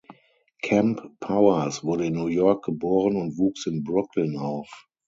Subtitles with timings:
[0.63, 4.87] Kemp Powers wurde in New York geboren und wuchs in Brooklyn auf.